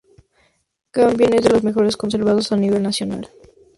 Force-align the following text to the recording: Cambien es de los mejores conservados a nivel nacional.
Cambien 0.89 1.35
es 1.35 1.43
de 1.43 1.51
los 1.51 1.61
mejores 1.63 1.95
conservados 1.95 2.51
a 2.51 2.57
nivel 2.57 2.81
nacional. 2.81 3.29